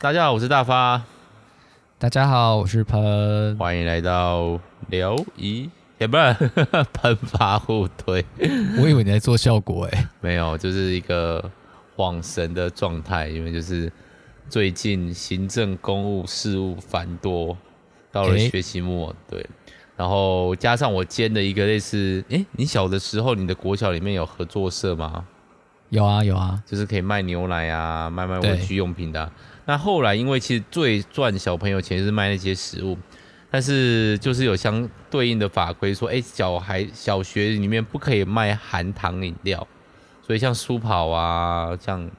[0.00, 1.02] 大家好，我是大发。
[1.98, 3.56] 大家好，我是喷。
[3.58, 4.56] 欢迎来到
[4.90, 6.34] 聊一，也不是
[6.94, 8.24] 喷发互推。
[8.80, 11.50] 我以为你在做效果哎，没有，就是一个
[11.96, 13.92] 恍神的状态，因为就是
[14.48, 17.58] 最近行政公务事务繁多，
[18.12, 19.44] 到了学期末，欸、对，
[19.96, 25.26] 然后加上我兼的一个类似，哎、欸，你小的时候，你的国小里面有合作社吗？
[25.88, 29.32] 有啊，有啊，就是可以卖牛奶啊，卖卖文具用品的、啊。
[29.68, 32.96] 那后来，因为其实最赚小朋友钱是卖那些食物，
[33.50, 39.68] 但是就是有相对应的法规说，哎，小孩小学里面不可以卖含糖饮料，
[40.26, 42.10] 所以像书跑啊，像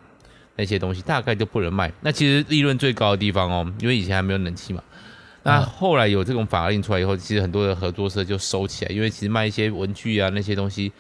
[0.58, 1.91] 那些东西大概就不能卖。
[2.02, 4.84] 那其实利润最高的地方哦，因为以前还没有冷气嘛。
[5.41, 10.91] 那后来有这种法令出来以后，其实很多的合作社就收起来，因为其实卖一些文具啊那些东西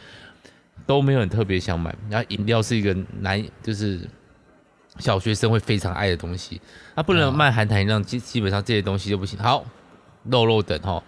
[0.87, 1.95] 都没有很特别想买。
[2.09, 3.99] 然后饮料是一个难，就是。
[4.99, 6.61] 小学生会非常爱的东西，
[6.95, 9.39] 那不能卖含糖饮料，基基本上这些东西就不行。
[9.39, 9.65] 好，
[10.25, 11.01] 肉肉等哈。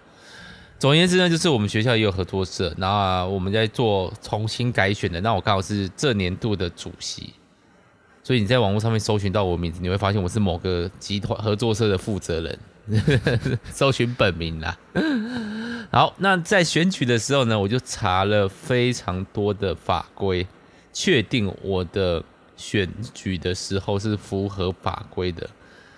[0.78, 5.20] 总而言之呢，就是我们学校也有合作社，然后我们在做重新改选的。
[5.20, 7.34] 那我刚好是这年度的主席，
[8.24, 12.58] 所以你在网络上面搜寻到我名字，你会发现我是某个集团合作社的负责人，
[13.70, 14.76] 搜寻本名啦。
[15.92, 20.44] 好，那在选举的时候呢，我就查了非常多的法规，
[20.92, 22.24] 确定我的。
[22.56, 25.48] 选举的时候是符合法规的，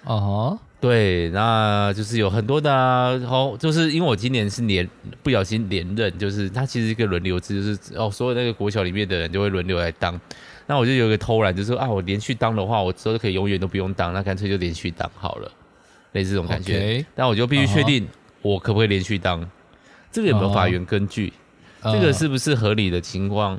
[0.05, 0.58] 哦、uh，huh.
[0.80, 4.86] 对，那就是有很多的、啊，然后就是因为我今年是连
[5.22, 10.20] 不小心连任，就是它其实一个轮流制，就是哦，所有那个国小里面的人就会轮流来当，
[10.66, 15.50] 那我就有一个偷懒，就是说啊，我连续当的话，我之后可以永远都不用当，那干脆就连续当好了，
[16.12, 16.78] 类似这种感觉。
[16.78, 17.06] Okay.
[17.14, 18.06] 但我就必须确定
[18.42, 19.48] 我可不可以连续当，uh.
[20.12, 21.32] 这个有没有法源根据
[21.82, 21.92] ？Uh.
[21.94, 23.58] 这个是不是合理的情况？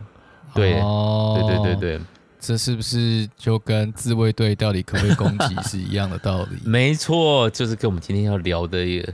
[0.53, 1.39] 对，uh.
[1.39, 2.01] 对对对对。
[2.47, 6.59] 这是不是就跟自卫队到底可不可以攻击是一样的道理？
[6.69, 9.13] 没错，就是跟我们今天要聊的一个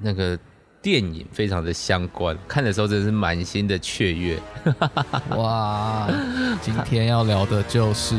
[0.00, 0.38] 那个
[0.80, 2.34] 电影非常的相关。
[2.48, 4.38] 看的时候真的是满心的雀跃。
[5.36, 6.08] 哇，
[6.62, 8.14] 今天要聊的就是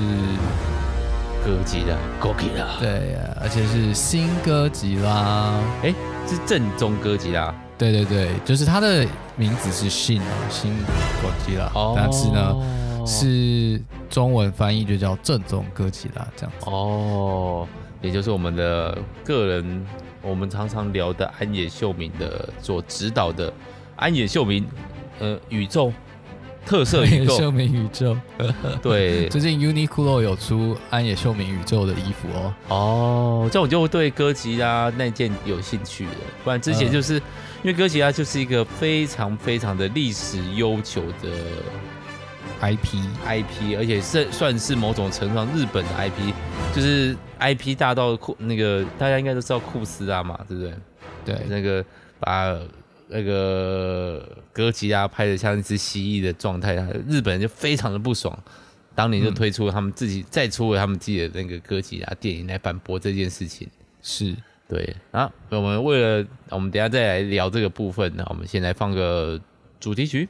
[1.44, 2.78] 哥吉拉，哥吉拉。
[2.80, 5.60] 对呀，而且是新哥吉拉。
[5.82, 5.92] 哎，
[6.28, 7.52] 是正宗哥吉拉。
[7.80, 10.22] 对对对，就是他的名字是新
[10.52, 10.72] 新
[11.20, 12.56] 哥吉拉，哦、但是呢。
[13.06, 16.66] 是中文翻译就叫正宗哥吉拉这样子。
[16.70, 17.68] 哦，
[18.02, 19.86] 也就是我们的个人，
[20.22, 23.52] 我们常常聊的安野秀明的所指导的
[23.96, 24.68] 安野秀明
[25.20, 25.92] 呃宇宙
[26.66, 28.16] 特色宇宙，秀明宇宙，
[28.82, 36.12] 对，最近 Uniqlo 有出安野秀明宇宙的衣服哦，哦，这样我就对哥吉拉那件有兴趣了，
[36.44, 37.22] 不然之前就是、嗯、
[37.64, 41.30] 因为哥吉拉就是一个非常非常的历史悠久的。
[42.62, 42.96] IP
[43.26, 46.34] IP，而且是算是某种程度上日本的 IP，
[46.76, 50.74] 就是 IP 大到库那个大家应该都知道库斯拉嘛，对不对？
[51.26, 51.84] 对，那个
[52.20, 52.56] 把
[53.08, 56.76] 那个哥吉拉拍的像一只蜥蜴的状态，
[57.08, 58.38] 日本人就非常的不爽，
[58.94, 63.68] 当年就推出他们自己、嗯、再出了他们自己的那个歌吉拉电影来反驳这件事情。
[64.04, 64.36] 是
[64.68, 69.40] 对啊，我们为了我们等下再来聊这个部分，那我们先来放个
[69.80, 70.30] 主题曲。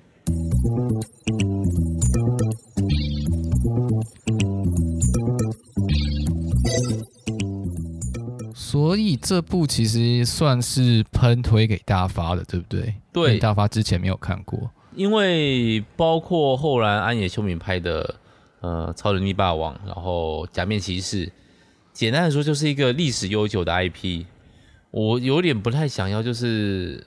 [8.53, 12.96] 所以这部其实算是喷推给大发的，对不对？
[13.12, 18.16] 对，大发之前没有看过，因为包括后来安野秀明拍的
[18.62, 21.25] 呃《超人力霸王》，然后《假面骑士》，
[21.91, 24.25] 简单来说就是一个历史悠久的 IP。
[24.91, 27.06] 我有点不太想要，就是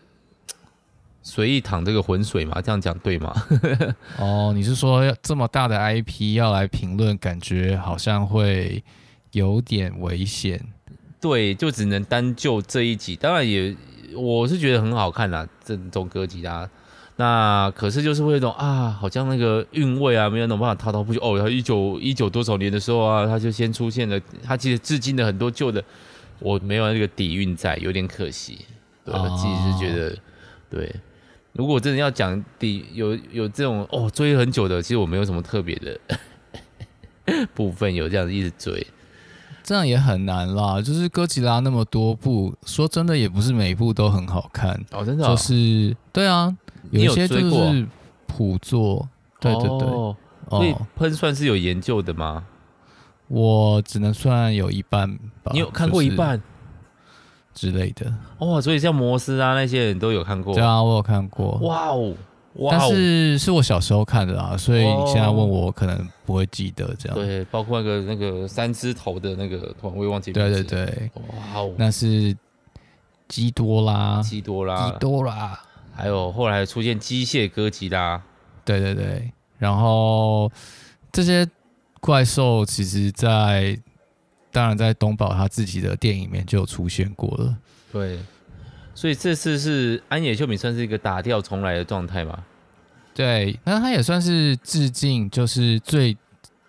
[1.26, 3.34] 随意淌这个浑水嘛，这样讲对吗？
[4.20, 8.84] 哦，你是说这么大的 IP 要来评论，感觉好像会
[9.32, 10.60] 有点危险。
[11.20, 13.74] 对，就只能单就这一集，当然也
[14.14, 16.68] 我是觉得很好看啦，这种歌集啊，
[17.16, 21.38] 那可是就是会有一种啊，好像那个韵味啊，没有那种办法滔滔不绝哦。
[21.38, 25.82] 他一九一九多少年的时候啊，他就先出现了，他其实致敬的很多旧的，
[26.38, 28.58] 我没有那个底蕴在，有点可惜。
[29.02, 30.16] 对，我自己是觉得，
[30.68, 30.94] 对，
[31.54, 35.98] 如果真的要讲第，有有这种哦追很久的，其实我没有什么特别的
[37.54, 38.86] 部分有这样子一直追。
[39.62, 44.78] 这样也很难啦，就是哥吉拉那么多部，说真的也不是每一部都很好看。
[44.90, 46.54] 哦，真的、哦，就是对啊，
[46.90, 47.86] 有一些就是
[48.26, 49.08] 普作，
[49.40, 50.16] 对对对，哦、
[50.50, 52.44] 所以喷算是有研究的吗？
[53.28, 55.10] 我只能算有一半
[55.42, 56.42] 吧，你有看过一半
[57.54, 58.12] 之类的。
[58.38, 62.14] 哦，所以像摩斯啊那些人都有看过，对啊，我有看过，哇哦，
[62.70, 67.16] 但是是我小时候看的啊，所以你现在问我可能不会记得这样。
[67.16, 70.32] 对，包括那个那个三只头的那个，突然我也忘记。
[70.32, 72.36] 对对对，哇哦，那是
[73.26, 75.58] 基多拉，基多拉，基多拉，
[75.94, 78.22] 还有后来出现机械哥吉拉。
[78.64, 80.50] 对对对，然后
[81.10, 81.46] 这些
[82.00, 83.76] 怪兽其实，在
[84.54, 87.54] 当然在东宝他自己的电影里面就有出现过了。
[87.92, 88.18] 对。
[88.96, 92.44] 所以这次是安野秀明算是一个打掉重来的状态吧？
[93.12, 96.16] 对，那他也算是致敬，就是最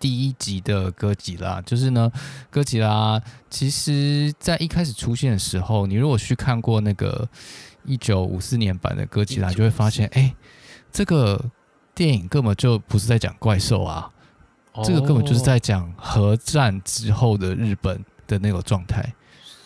[0.00, 1.62] 第一集的哥吉拉。
[1.62, 2.10] 就是呢，
[2.50, 7.28] 哥吉拉其实在一开始出现的时候，你如果去看过那个
[7.84, 10.34] 一九五四年版的哥吉拉，就会发现，哎，
[10.90, 11.40] 这个
[11.94, 14.10] 电影根本就不是在讲怪兽啊，
[14.84, 19.14] 这个根本就是在讲核战之后的日本的那个状态。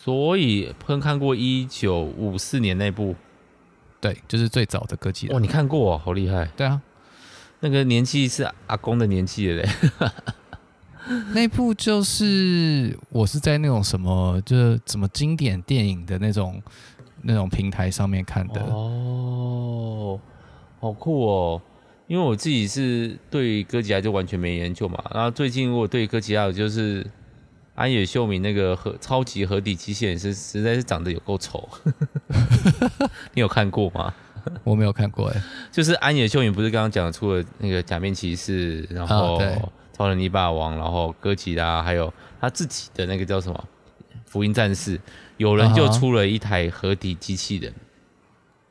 [0.02, 3.14] 所以，喷看过一九五四年那部，
[4.00, 5.28] 对，就是最早的歌姬。
[5.28, 6.46] 哇，你看过哦，好厉害！
[6.56, 6.80] 对啊，
[7.60, 9.68] 那个年纪是阿公的年纪了嘞。
[11.34, 16.62] 那部就是我是在那种什么，就是什么经典电影的那种
[17.22, 18.60] 那种平台上面看的。
[18.62, 20.18] 哦，
[20.80, 21.62] 好酷哦！
[22.10, 27.06] 因为我自己是对哥吉拉就完全没研究嘛，然后最近我对哥吉拉就是。
[27.76, 31.66] 安野秀明那个核超级合体机器人是实在是长得有够丑，
[33.32, 34.12] 你有看过吗？
[34.64, 35.42] 我没有看过哎，
[35.72, 39.40] 就是安野秀明不是刚刚讲出了那个假面骑士，然后
[39.96, 43.64] 超人力霸王，然后哥吉拉，还有他自己的那个叫什么
[44.26, 45.00] 福音战士，
[45.38, 47.72] 有人就出了一台合体机器人，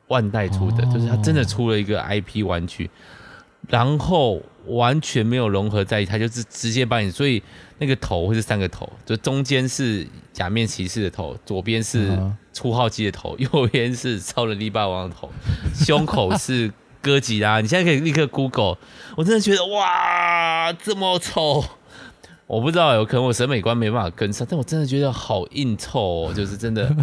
[0.06, 2.88] 万代出的，就是他真的出了一个 IP 玩具，
[3.68, 7.42] 然后完全没有融合在一起，他就是直接把你所以。
[7.82, 12.10] 那个头会是三个头，就中间是假面骑士的头，左边是
[12.52, 15.30] 初号机的头，右边是超人力霸王的头，
[15.74, 16.70] 胸口是
[17.00, 17.58] 哥吉拉。
[17.62, 18.76] 你现在可以立刻 Google，
[19.16, 21.64] 我真的觉得哇，这么丑！
[22.46, 26.94] 我不知道有可能我审美观没办法跟上，但我真的觉得好硬凑哦，就是真的，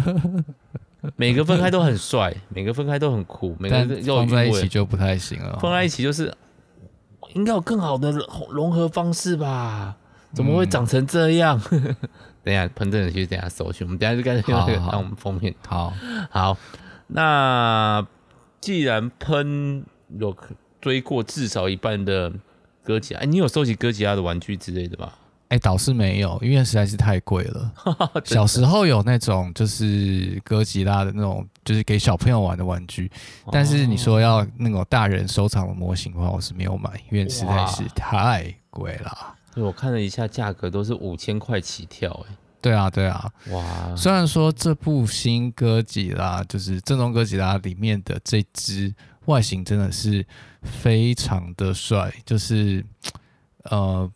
[1.16, 3.78] 每个分开都很帅，每个分开都很酷，每个
[4.14, 5.58] 放在一起就不太行了。
[5.60, 6.32] 放在一起就是
[7.34, 8.12] 应该有更好的
[8.50, 9.96] 融合方式吧。
[10.34, 11.60] 怎么会长成这样？
[11.70, 11.96] 嗯、
[12.44, 13.82] 等一下，喷正的去等一下搜去。
[13.84, 15.54] 我们等一下就开始用那个当我们封面。
[15.66, 15.92] 好
[16.30, 16.56] 好，
[17.06, 18.06] 那
[18.60, 19.84] 既然喷
[20.18, 20.36] 有
[20.80, 22.30] 追过至少一半的
[22.84, 25.12] 哥吉拉，哎，你有收集哥吉拉的玩具之类的吗？
[25.48, 27.72] 哎，倒是没有，因为实在是太贵了。
[28.24, 33.10] 小时候有那种就是哥吉拉的那种，就是给小朋友玩的玩具。
[33.50, 39.34] 但是你说要那种大人收藏的模型的话，我是没有买，因为实在是太贵了。
[39.54, 43.96] 对我看了一下，价格都是五千块起跳，哎，对啊，对啊，哇！
[43.96, 50.24] 虽然说这部新哥吉拉，就是正宗哥吉拉里面的这只外形真的是
[50.62, 52.84] 非常的帅，就是
[53.64, 54.08] 呃，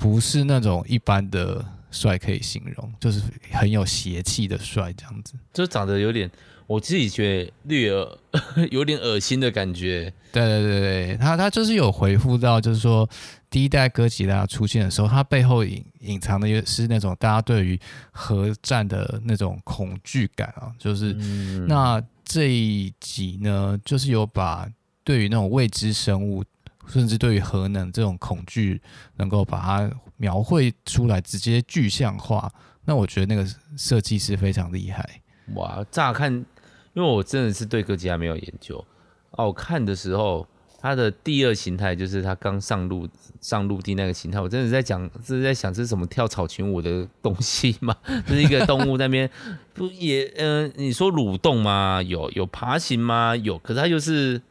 [0.00, 3.20] 不是那种一般的帅可以形容，就是
[3.52, 6.30] 很有邪气的帅，这样子，就长得有点。
[6.66, 8.18] 我自己觉得略恶，
[8.70, 10.10] 有点恶心的感觉。
[10.32, 13.06] 对对对对，他他就是有回复到，就是说
[13.50, 17.78] 第一代哥吉拉出现的时候，他背后隐隐藏的也是那种大家对于
[18.12, 20.72] 核战的那种恐惧感啊。
[20.78, 24.66] 就是、嗯、那这一集呢，就是有把
[25.02, 26.44] 对于那种未知生物，
[26.90, 28.80] 甚至对于核能这种恐惧，
[29.16, 32.52] 能够把它描绘出来，直接具象化。
[32.84, 35.22] 那我觉得那个设计是非常厉害。
[35.54, 36.44] 哇，乍看。
[36.92, 38.84] 因为我真的是对哥吉拉没有研究
[39.30, 40.44] 哦，我看的时候，
[40.80, 43.08] 它的第二形态就是它刚上陆
[43.40, 47.96] 上陆地那个形态，我真的在讲，是在想这是什么跳草裙舞的东西吗？
[48.26, 49.30] 就是一个动物那边
[49.72, 52.02] 不也嗯、你说蠕动吗？
[52.02, 53.36] 有有爬行吗？
[53.36, 54.42] 有，可是它就是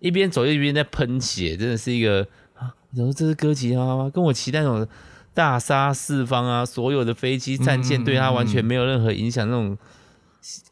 [0.00, 2.26] 一边走一边在喷血，真的是一个
[2.56, 4.10] 啊，你说这是哥吉拉吗？
[4.12, 4.86] 跟我期待那种
[5.32, 9.78] 大杀四方啊，所有的飞机战舰对他完全没有任何影响那种。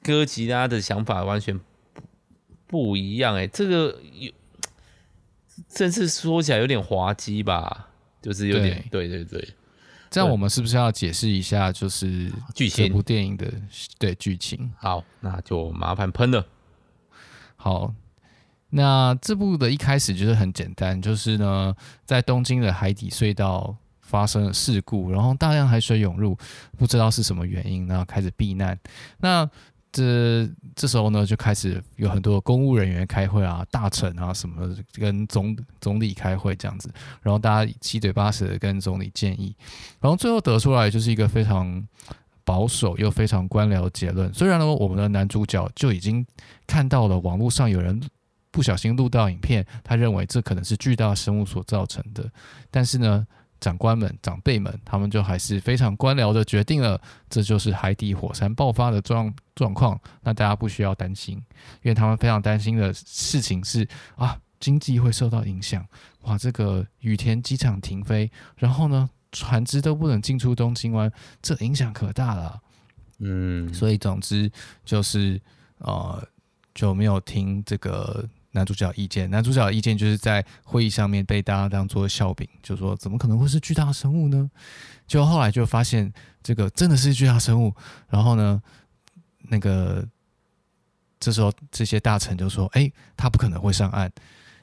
[0.03, 1.61] 哥吉拉的想法完全
[2.67, 4.33] 不不一样哎，这个有，
[5.69, 7.89] 甚至说起来有点滑稽吧，
[8.23, 9.49] 就是有点对，对对对。
[10.11, 12.87] 这样我们是不是要解释一下，就是剧情？
[12.87, 13.53] 这部电影的
[13.99, 14.73] 对剧情？
[14.79, 16.47] 好，那就麻烦喷了。
[17.57, 17.93] 好，
[18.71, 23.77] 那这部的一开始就是很简单，就是呢，在东京的海底隧道。
[24.01, 26.35] 发生了事故，然后大量海水涌入，
[26.79, 28.75] 不知道是什么原因，然后开始避难。
[29.19, 29.47] 那
[29.93, 39.55] 这这时候呢，就开始有很多公务人员开会啊，大臣啊什么，跟总总理开会这样子，然后大家七嘴八舌的跟总理建议，
[40.01, 41.87] 然后最后得出来就是一个非常
[42.45, 44.33] 保守又非常官僚的结论。
[44.33, 46.27] 虽然呢，我们的男主角就已经
[46.67, 48.01] 看到了网络上有人。
[48.59, 52.29] 不小心录到影片，他认为这可能是巨大生物所造成的。
[52.73, 53.25] 但是呢，
[53.61, 57.01] 长官们、长辈们，他们就还是非常官僚的决定了，
[57.31, 59.97] 这就是海底火山爆发的状状况。
[60.25, 61.37] 那大家不需要担心，
[61.83, 63.87] 因为他们非常担心的事情是
[64.17, 65.87] 啊，经济会受到影响。
[66.23, 71.09] 哇，这个羽田机场停飞，然后呢，船只都不能进出东京湾，
[71.41, 72.61] 这影响可大了。
[73.21, 74.51] 嗯，所以总之
[74.85, 75.41] 就是
[75.79, 76.27] 呃，
[76.75, 79.31] 就没有听这个男主角意见。
[79.31, 84.51] 男主角意见就是在会议上面被大家当做笑柄，就说怎么可能会是巨大生物呢？
[85.07, 86.13] 就后来就发现
[86.43, 87.75] 这个真的是巨大生物。
[88.09, 88.63] 然后呢，
[89.49, 90.07] 那个
[91.21, 94.11] 这时候这些大臣就说：“哎，他不可能会上岸。”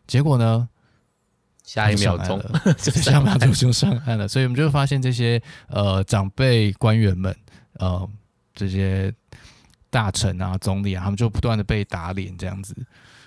[0.08, 0.70] 结果呢，
[1.64, 2.42] 下一秒钟，
[2.78, 4.28] 下一秒钟就上岸了。
[4.28, 7.36] 所以我们就发现这些呃长辈官员们
[7.74, 8.10] 呃。
[8.58, 9.14] 这些
[9.90, 12.74] 大臣啊、总理啊，他们就不断的被打脸这样子，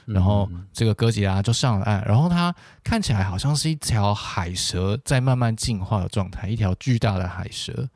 [0.08, 7.88] 然后这个哥吉拉就上了岸，然后它看起来好像是一条海蛇在慢慢进化的状态，一条巨大的海蛇，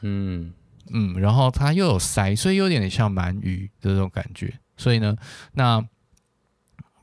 [0.00, 0.52] 嗯
[0.90, 5.16] 嗯，然后它又有鳃，所以有点像鳗鱼的这种感觉，所以呢，
[5.52, 5.82] 那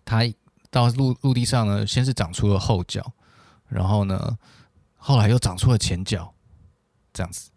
[0.05, 0.21] 它
[0.69, 3.13] 到陆陆地上呢，先是长出了后脚，
[3.67, 4.37] 然后呢，
[4.97, 6.33] 后来又长出了前脚，
[7.13, 7.49] 这样子，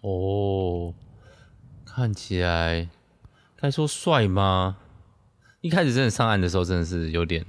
[0.00, 0.94] 哦。
[1.92, 2.88] 看起来
[3.56, 4.76] 该说帅吗？
[5.60, 7.44] 一开始真的上岸的时候，真的是有点，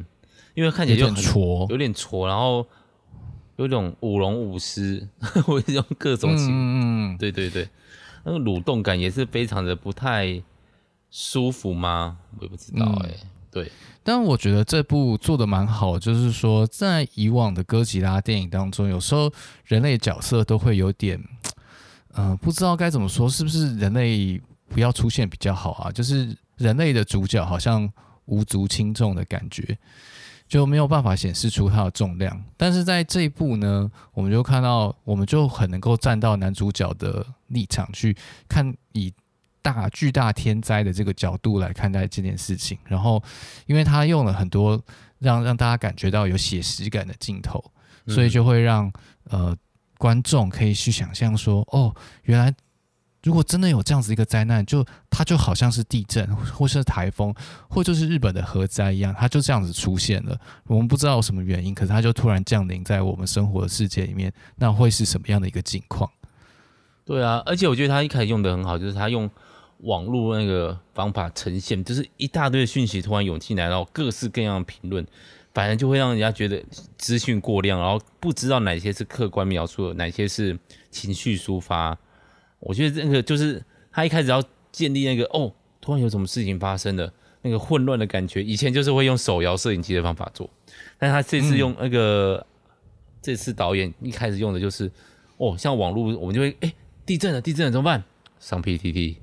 [0.53, 2.65] 因为看起来就很挫，有点挫，然后
[3.55, 5.07] 有种舞龙舞狮，
[5.45, 7.67] 或者用各种情，嗯，对对对，
[8.23, 10.41] 那个蠕动感也是非常的不太
[11.09, 12.17] 舒服吗？
[12.37, 13.27] 我也不知道哎、欸嗯。
[13.51, 13.69] 对，
[14.01, 19.29] 但我觉得这部做的蛮好，就是说在以往的哥吉拉电影当中，有时候
[19.65, 21.21] 人类角色都会有点。
[22.13, 25.91] 嗯、呃，不知道该怎么说，是不是人类不要出现比较好啊？
[25.91, 27.91] 就是人类的主角好像
[28.25, 29.77] 无足轻重的感觉，
[30.47, 32.43] 就没有办法显示出它的重量。
[32.55, 38.15] 但是在这一部呢，我们就看到，我们就很能够站到男主角的立场去
[38.47, 39.13] 看，以
[39.61, 42.77] 大巨大天灾的这个角度来看待这件事情。
[42.85, 43.21] 然后，
[43.65, 44.81] 因为他用了很多
[45.19, 47.63] 让让大家感觉到有写实感的镜头，
[48.07, 48.91] 所以就会让
[49.25, 49.55] 呃。
[50.01, 52.51] 观众可以去想象说，哦，原来
[53.23, 57.33] 如果真的有这样子一个灾难，就它就好像是地震，或是台风，
[57.69, 60.35] 或就是日本的核灾一样，它就这样子出现了。
[60.65, 66.09] 我们不知道什么原因，可是它就突然降临在我们生活的世界里面，那会是什么样的一个境况？
[67.05, 69.29] 对啊，而且我觉得他一开始用的很好，就是他用
[69.79, 75.05] 网络那个方法呈现，就是一大堆讯息突然涌进来，然后各式各样的评论。
[75.53, 76.63] 反正就会让人家觉得
[76.97, 80.57] 资讯过量，然后不知道哪些是客观描述的，哪些是
[80.89, 81.97] 情绪抒发。
[82.61, 84.41] 我觉得那个就是他一开始要
[84.71, 85.51] 建立那个哦，
[85.81, 88.41] 突然有什么事情发生了，那个混乱的感觉。
[88.41, 90.49] 以前就是会用手摇摄影机的方法做，
[90.97, 92.45] 但他这次用那个、嗯、
[93.21, 94.89] 这次导演一开始用的就是
[95.37, 96.73] 哦，像网络我们就会哎
[97.05, 98.03] 地震了，地震了怎么办？
[98.39, 99.17] 上 PTT，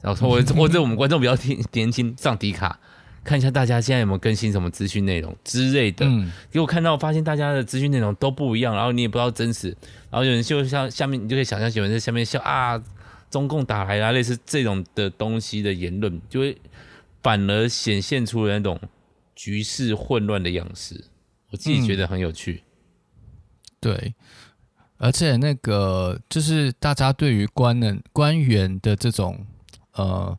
[0.00, 2.80] 然后或或者我们观众比较年年轻上迪卡。
[3.24, 9.68] 看一下大家现在有没有更新什么资讯内容之类的，嗯，结果看到发现大家的资讯内容都不一样，然后你也不知道真实，
[10.10, 12.82] 然后有人就像下面你就可以想象有人在下面笑啊，
[13.30, 16.56] 中共打来啊，类似这种的东西的言论，就会
[17.22, 18.78] 反而显现出了那种
[19.36, 21.04] 局势混乱的样式，
[21.50, 22.62] 我自己觉得很有趣。
[22.64, 22.66] 嗯、
[23.80, 24.14] 对，
[24.98, 29.46] 而且那个就是大家对于官人官员的这种
[29.92, 30.36] 呃。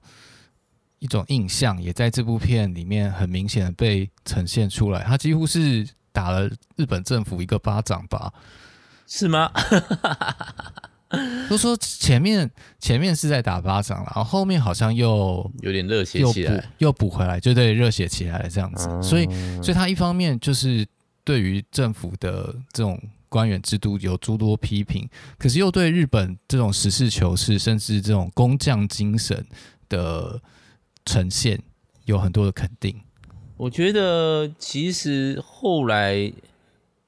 [1.03, 8.31] 一种印象也在这部片里面很明显的被呈现出来，他几乎是打了日本政府一个巴掌吧？
[9.05, 9.51] 是吗？
[11.49, 18.87] 都说前面前面是在打巴掌，然后后面好像又有点热血起来，又补回来，就对热血起来了这样子。
[18.89, 19.25] 嗯、所以，
[19.61, 20.87] 所以他一方面就是
[21.25, 25.05] 对于政府的这种官员制度有诸多批评，
[25.37, 29.45] 可是又对日本这种实事求是，甚至这种工匠精神
[29.89, 30.41] 的。
[31.05, 31.61] 呈现
[32.05, 33.01] 有很多的肯定，
[33.57, 36.31] 我觉得其实后来，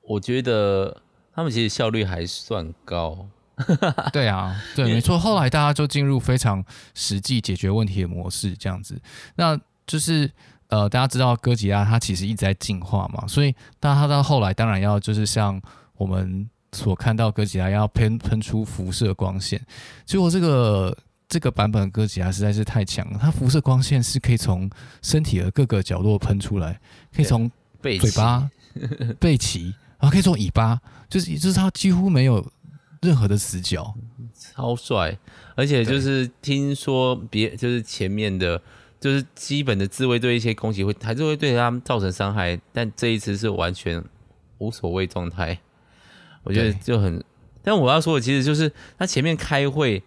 [0.02, 1.02] 我觉得
[1.34, 3.28] 他们其实效率还算高。
[4.12, 5.18] 对啊，对，没错。
[5.18, 9.00] 后来大家就进入非常实际解决问题的模式，这样子。
[9.36, 10.30] 那就是
[10.68, 15.62] 呃，大家知道哥吉拉它其实一直在进化嘛，所以当它到后来当然要就是像
[15.96, 19.66] 我们所看到哥吉拉要喷喷出辐射光线，
[20.06, 20.98] 结果这个。
[21.36, 24.70] 这个版本的哥吉拉实在是太强了，它辐射光线是可以从
[25.02, 26.80] 身体的各个角落喷出来，
[27.14, 27.52] 可以从
[27.82, 28.50] 嘴巴、
[29.20, 29.66] 背鳍，
[30.00, 32.50] 然后可以从尾巴，就是就是它几乎没有
[33.02, 33.94] 任何的死角，
[34.34, 35.20] 超帅！
[35.56, 38.62] 而且就是听说别就是前面的
[38.98, 44.02] 就是基本的自卫队一些攻击会还是会对他们造成伤害，但这一次是完全
[44.60, 45.60] 无所谓状态，
[46.44, 47.22] 我觉得就很。
[47.62, 50.02] 但我要说的其实就是他前面开会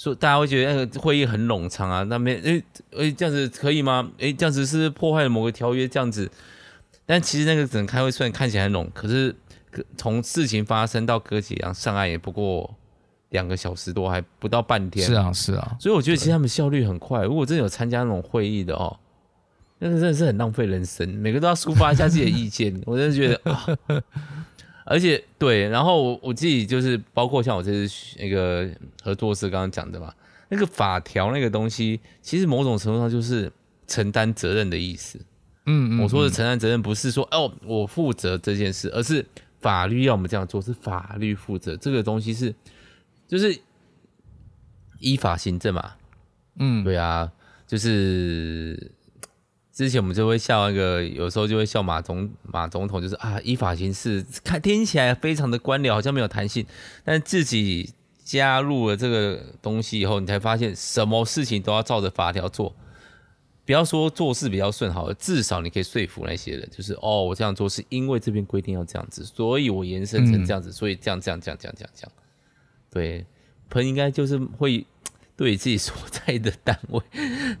[0.00, 4.10] 说大家会觉得那个会议很冗长啊，那边诶诶这样子可以吗？
[4.16, 6.30] 诶这样子是破坏了某个条约这样子，
[7.04, 9.36] 但其实那个整个开会虽然看起来很冗，可是
[9.98, 12.74] 从事情发生到哥吉拉上岸也不过。
[13.28, 15.06] 两个小时多，还不到半天。
[15.06, 15.76] 是啊，是啊。
[15.78, 17.22] 所以我觉得其实他们效率很快。
[17.22, 18.98] 如果真的有参加那种会议的哦，
[19.78, 22.82] 那个真的是很浪费人生，每个都要抒发一下自己的意见。
[22.84, 23.64] 我真的觉得啊，
[24.90, 28.68] 而且对，然后我我自己就是包括像我这次那个
[29.02, 30.12] 合作社刚刚讲的嘛，
[30.48, 33.52] 那个法条那个东西，其实某种程度上就是
[33.86, 35.16] 承担责任的意思。
[35.66, 39.24] 嗯，嗯，嗯，我说的承担责任不是说哦我负责这件事，而是
[39.60, 42.52] 法律要我们这样做，是法律负责这个东西是。
[43.28, 43.56] 就是
[44.98, 45.92] 依法行政嘛，
[46.58, 47.30] 嗯，对啊，
[47.64, 48.90] 就是
[49.80, 56.66] 之前我们就会笑那个，有时候就会笑马总马总统，就是啊，依法行事，看听起来非常的官僚，好像没有弹性，
[57.02, 62.76] 但自己加入了这个东西以后，你才发现什么事情都要照着法条做，
[63.64, 72.12] 不要说做事比较顺好了，至少你可以说服那些人，就是哦，我这样做是因为这边规定要这样子，所以我延伸成这样子，嗯、所以这样这样这样这样这样这样。
[72.90, 73.24] 对，
[73.70, 74.84] 喷应该就是会
[75.40, 77.00] 对自己所在的单位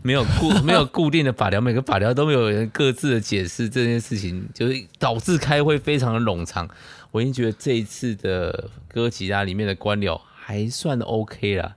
[0.02, 6.68] 没有固没有固定的法条，每个法条都没有人各自的解释这件事情，就是导致开会非常的冗长。
[7.10, 11.74] 我已经觉得这一次的哥吉拉里面的官僚还算 OK 啦，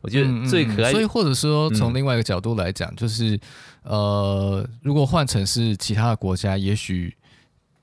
[0.00, 0.90] 我觉得最可爱。
[0.90, 3.38] 所以或者说从另外一个角度来讲，就是
[3.84, 7.16] 呃，如果换成是其他的国家，也许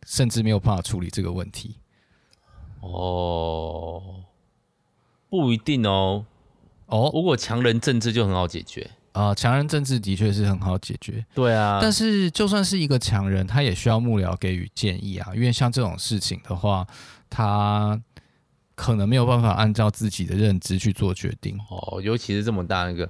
[0.06, 1.78] 甚至没有办法处理这个问题。
[2.82, 4.26] 哦。
[5.30, 6.26] 不一定哦，
[6.92, 8.90] 哦，如果强人政治就很好解决。
[9.14, 11.80] 啊，强人政治的确是很好解决，对啊。
[11.82, 16.88] 但是就算是一个强人，他也需要幕僚给予建议啊，因为像这种事情的话，
[17.30, 18.00] 他
[18.74, 21.60] 可能没有办法按照自己的认知去做决定。
[21.70, 22.02] 哦。
[22.02, 23.10] 尤其是这么大一个，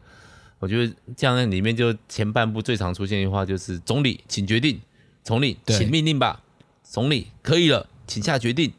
[0.57, 4.81] 我觉得这样里面就前半部最常出现一句话就是“总理，请决定
[5.23, 6.41] ”，“总理，请命令吧
[6.83, 8.73] ”，“总理可以了，请下决定”。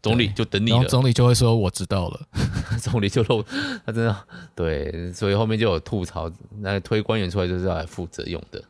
[0.00, 2.20] 总理就等你了，然后总理就会说我知道了，
[2.88, 3.42] 总理就漏，
[3.84, 4.16] 他真的
[4.54, 8.64] 对，所以后面就有吐槽，那推官员出来就是要来负责用的。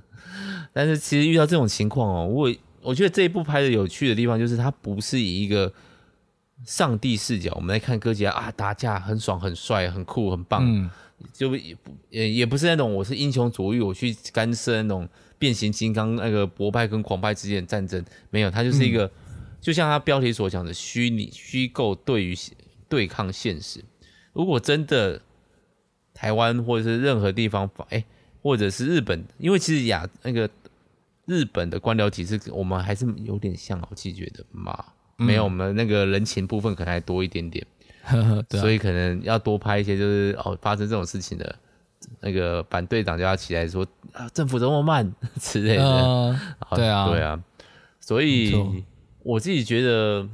[0.72, 5.72] 但是其实遇到这种情况哦，我我觉得这一部拍的有趣的地方就是它不是以一个
[6.64, 10.90] 上帝视角，我们来看哥吉拉啊打架很爽很帅很酷很棒，嗯、
[11.32, 19.04] 就也不也也不是那种我是英雄主义我去干涉那种变形金刚那个博派跟狂派之间的战争，没有，它就是一个。
[19.06, 19.10] 嗯
[19.60, 22.34] 就像它标题所讲的虚拟虚构对于
[22.90, 23.82] 对抗现实，
[24.34, 25.22] 如果真的
[26.12, 28.04] 台湾或者是任何地方，哎、欸，
[28.42, 30.50] 或者是日本，因为其实亚那个
[31.24, 34.84] 日本的官僚体制，我们还是有点像，我自己觉得嘛，
[35.16, 37.66] 没有我们那个人情部分可能还多一点点，
[38.12, 41.56] 嗯、所以可能要多拍一些，就是哦发生这种事情的
[42.20, 45.10] 那个反队长就要起来说啊，政府怎么慢？
[45.40, 46.40] 之类的，呃、
[46.74, 47.42] 对啊，对啊，
[48.00, 48.84] 所以。
[49.22, 50.26] 我自己觉得，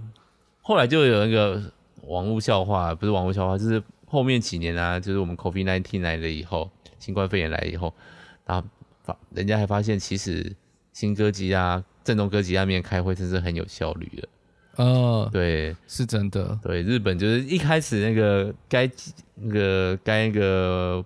[0.63, 1.61] 后来就有那个
[2.07, 7.93] 网络笑话，不是网络笑话，就是后面几年啊，就是我们 COVID nineteen 来了以后，新冠肺炎来了以后，
[8.45, 8.67] 然后
[9.03, 10.55] 发人家还发现，其实
[10.93, 14.29] 新歌吉啊、正宗歌吉拉面开会真是很有效率的。
[14.77, 16.59] 哦，对，是真的。
[16.63, 18.91] 对，日本就是一开始那个该
[19.35, 21.03] 那个该那个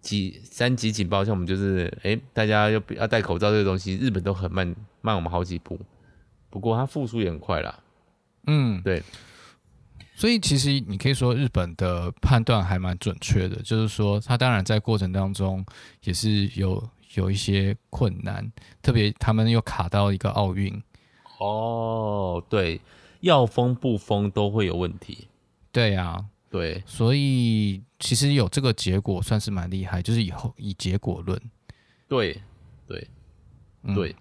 [0.00, 5.78] 几三级警报，像我们就是哎、欸，大家要要戴口罩这个东西，日本都很慢慢我们好几步。
[6.48, 7.78] 不过它复苏也很快啦，
[8.46, 9.02] 嗯，对，
[10.18, 15.64] 所以其实你可以说日本的判断还蛮准确的，就是说他当然在过程当中
[16.02, 16.82] 也是有
[17.14, 18.50] 有一些困难，
[18.82, 20.82] 特别他们又卡到一个奥运，
[21.38, 22.80] 哦，对，
[23.20, 25.28] 要封不封都会有问题，
[25.70, 31.40] 对呀，对，所以其实有这个结果算是蛮厉害，就是以后以结果论，
[32.08, 32.42] 对，
[32.88, 33.06] 对，
[33.84, 34.16] 嗯、对。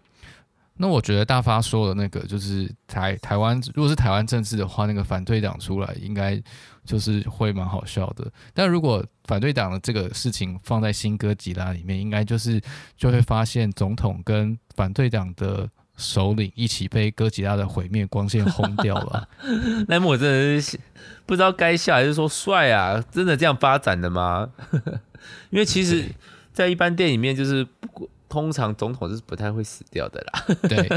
[0.77, 6.41] 那我觉得大发说的那个就是台台湾，如果是台湾政治的话，那个反对党出来应该
[6.85, 8.31] 就是会蛮好笑的。
[8.53, 12.61] 但如果反对党的这个事情放在新哥吉拉里面，应该就是
[12.95, 19.27] 就会发现总统跟反对党的首领一起被哥吉拉的毁灭光线轰掉了。
[19.89, 20.79] 那么我真的是
[21.25, 23.03] 不知道该笑还是说帅啊？
[23.11, 24.49] 真的这样发展的吗？
[25.49, 26.05] 因为其实，
[26.53, 30.45] 在一般电影里面就是不通常总统是不太会死掉的啦。
[30.69, 30.89] 对，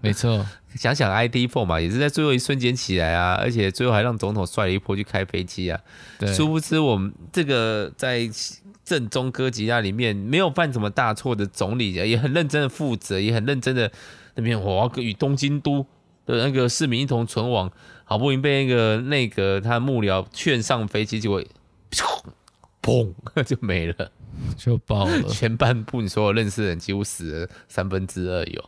[0.00, 0.44] 没错。
[0.74, 5.80] 想想 ID Four 嘛，也是在最后一瞬间起来啊，而且最后还让总统摔了一波去开飞机啊。
[6.18, 8.28] 对，殊不知我们这个在
[8.84, 13.90] 正宗哥吉拉里面没有犯什么大错的总理，也很认真的负责，也很认真的
[14.34, 15.86] 那边我要与东京都
[16.26, 17.70] 的那个市民一同存亡，
[18.04, 21.42] 好不容易被那个内阁他幕僚劝上飞机，结果
[22.82, 23.14] 砰
[23.46, 24.10] 就没了。
[24.56, 28.64] 就爆了，前半部你所有认识的人几乎死了三分之二有，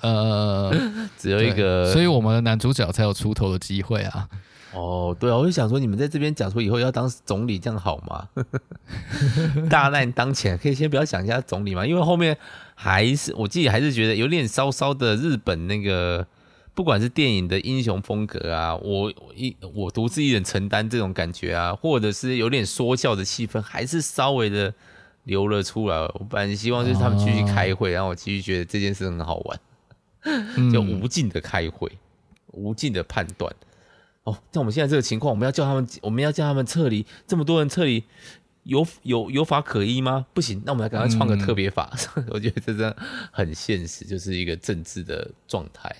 [0.00, 0.72] 呃，
[1.16, 4.28] 只有一个，所以我们的男主角才有出头的机会啊。
[4.74, 8.28] 哦，对啊，我就想说，你们在这边讲说以后要当总理，这样好吗？
[9.70, 12.36] 大难当前，可以先不要想一下总理嘛，因为后面
[12.74, 16.26] 还是我自己还是觉得有点稍稍的日本那个，
[16.74, 24.72] 不管是电影的英雄风格啊，我一我独自一人承担这种感觉啊，或者是有点说教的气氛，还是稍微的。
[25.28, 29.60] 流了出来，我本来希望就是他们继续开会，然后我继续觉得这件事很好玩，
[30.72, 31.92] 就无尽的开会，
[32.52, 33.54] 无尽的判断。
[34.24, 38.02] 哦，像我们现在这个情况，我们要叫他们，我们要叫他们撤离，这么多人撤离，
[38.62, 40.24] 有有有法可依吗？
[40.32, 41.92] 不行，那我们来赶快创个特别法。
[42.16, 42.96] 嗯、我觉得这真的
[43.30, 45.94] 很现实，就是一个政治的状态。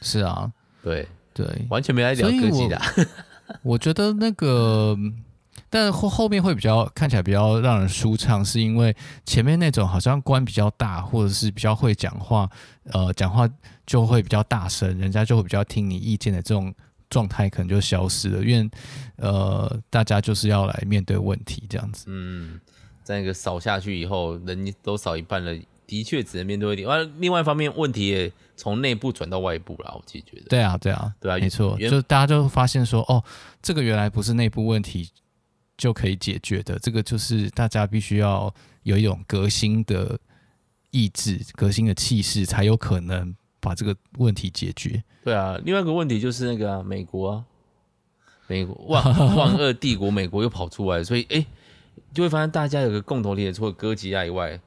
[0.00, 2.80] 是啊，对对，完全没来聊科技的。
[3.62, 4.96] 我觉得那个。
[5.72, 12.50] 但后后面会比较看起来比较让人舒畅，是因为前面那种好像官比较大，或者是比较会讲话，
[12.92, 13.48] 呃，讲话
[13.86, 16.74] 就会比较大声，人家就会比较听你意见的这种
[17.08, 18.42] 状态，可能就消失了。
[18.44, 18.68] 因为
[19.16, 22.06] 呃，大家就是要来面对问题这样子。
[22.08, 22.60] 嗯，
[23.04, 25.56] 在那个扫下去以后，人都扫一半了，
[25.86, 26.84] 的确只能面对问题。
[26.84, 29.92] 完，另外一方面，问题也从内部转到外部了。
[29.94, 30.46] 我自己觉得。
[30.48, 33.22] 对啊，对啊，对啊，没错，就大家就发现说，哦，
[33.62, 35.08] 这个原来不是内部问题。
[35.80, 40.20] 就可以解决的，这个就是大家必须要有一种革新的
[40.90, 45.02] 意志、革新的气势，才有可能把这个问题解决。
[45.24, 47.44] 对啊，另外一个问题就是那个、啊、美国啊，
[48.46, 49.02] 美国万
[49.34, 51.46] 万恶帝国，美国又跑出来，所以哎、
[52.12, 54.60] 就会发现大家有个共同点，除了哥吉亚以外，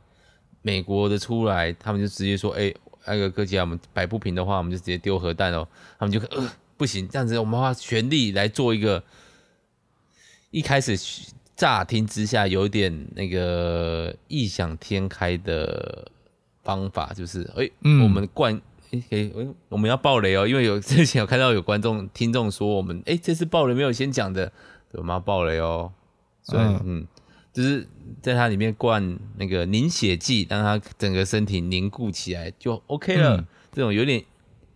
[0.63, 2.73] 美国的出来，他们就直接说，哎、
[3.06, 5.67] 那个哥吉亚我们摆不平的话，我们就直接丢核弹哦，
[5.99, 9.04] 他们就呃不行，这样子我们花全力来做一个。
[10.53, 10.95] 一开始
[11.55, 16.07] 乍听之下有点那个异想天开的
[16.61, 18.61] 方法，就是哎、欸嗯，我们灌
[18.91, 19.31] 哎哎，
[19.67, 24.51] 我们要爆雷哦，因为有 之前有看到有观众听众说我们哎、欸、这次爆雷没有先讲的，
[24.91, 25.91] 我们要爆雷哦，
[26.43, 27.07] 所以嗯，嗯，
[27.51, 27.87] 就是
[28.21, 34.23] 在它里面灌那个凝血剂，让它整个身体凝固起来就 OK 了，嗯、这种有点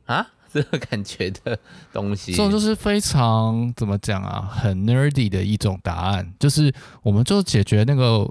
[0.05, 0.31] 啊。
[0.53, 1.57] 这个感觉的
[1.91, 8.27] 东西，这种就是非常怎么讲啊，很 nerdy 的一种答案，就是我们就解决那个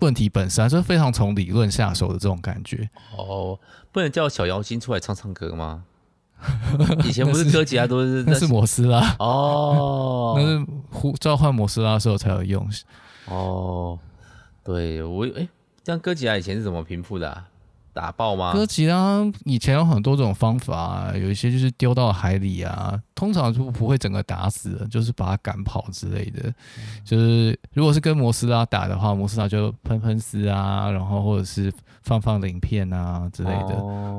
[0.00, 2.88] 问题本身，就是非常从理论下手的这种感觉。
[3.16, 3.58] 哦，
[3.92, 5.84] 不能叫小妖精出来唱唱歌吗？
[7.04, 12.68] 以前不是哥吉拉都是那是摩斯拉哦，那是呼召唤摩斯拉的时候才有用。
[13.24, 13.98] 哦，
[14.62, 15.48] 对我哎，
[15.82, 17.48] 像哥吉拉以前是怎么平复的啊？
[17.96, 18.52] 打爆吗？
[18.52, 26.52] 哥吉拉以前有很多种方法啊，有一些就是丢到海里啊，通常就不会整个打死了，就是把它赶跑之类的。
[27.02, 33.74] 就是如果是跟摩斯拉打的话，摩斯拉就喷喷丝啊，然后或者是放放鳞片啊之类的。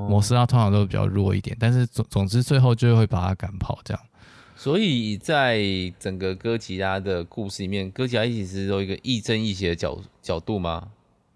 [0.10, 4.04] 摩斯拉通常都比较弱一点，但是总总之最后就会把它赶跑这样。
[4.56, 5.62] 所以在
[6.00, 10.88] 整个哥吉拉的故事里面，哥吉拉一直都有一个亦正亦邪的角角度吗？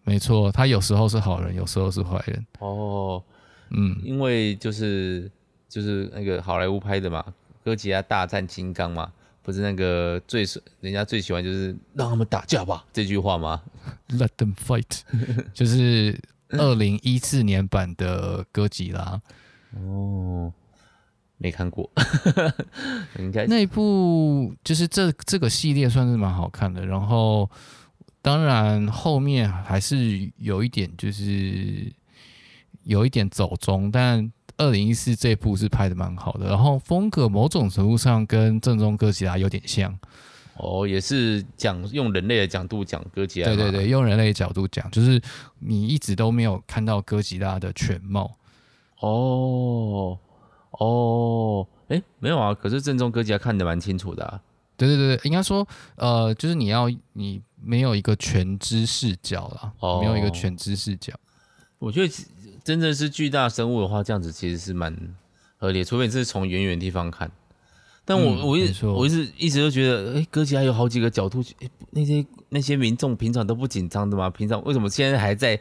[0.04, 2.46] 没错，他有时候是好人，有时候是坏人。
[2.60, 3.22] 哦，
[3.70, 5.30] 嗯，因为就是
[5.70, 7.24] 就是那个好莱坞拍的嘛，
[7.64, 9.12] 《哥吉拉大战金刚》嘛，
[9.44, 10.44] 不是那个最
[10.80, 13.62] 人家最喜欢就是让他们打架吧这句话吗
[14.10, 15.02] ？Let them fight，
[15.54, 19.22] 就是二零一四年版的哥吉拉。
[19.76, 20.52] 哦，
[21.38, 21.90] 没看过，
[23.20, 27.48] 应该那一部就是这这个系列算是蛮好看的，然后。
[28.24, 31.92] 当然，后面还是有一点，就是
[32.84, 33.90] 有一点走中。
[33.90, 39.98] 但二零一四这部是拍的蛮好的，然后风格某种程度上跟正宗哥吉拉有点像。
[40.58, 43.48] 哦，也是讲用人类的角度讲哥吉拉。
[43.48, 45.20] 对对对，用人类的角度讲，就是
[45.58, 48.38] 你一直都没有看到哥吉拉的全貌。
[49.00, 50.16] 哦
[50.74, 54.40] 哦，哎，没有啊，可是正宗哥吉拉看得蛮清楚的啊。
[54.78, 57.42] 对对对，应该说，呃，就是你要你。
[57.63, 61.13] 没有一个全知视角啦，哦，没有一个全知视角。
[61.80, 62.13] 我觉得
[62.63, 64.95] 真正是巨大生物的话，这样子其实是蛮
[65.58, 67.32] 合理，除非你是从远远的地方看。
[68.04, 71.43] 但我、嗯、我一直我一直一直都觉得，哎，哥吉拉有好几个角度，
[71.91, 74.30] 那些那些民众平常都不紧张的吗？
[74.30, 75.60] 平常为什么现在还在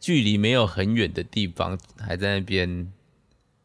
[0.00, 2.90] 距离没有很远的地方还在那边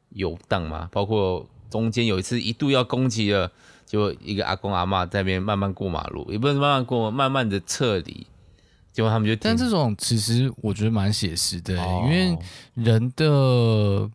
[0.10, 3.52] 游荡吗，包括中间有一次一度要攻击了，
[3.88, 8.28] 就一个阿公阿妈在那边慢慢过马路，也不是慢慢过，慢慢的撤离，
[8.94, 12.38] 结果他们就，但这种其实我觉得蛮写实的，哦，因为
[12.76, 14.12] 人的。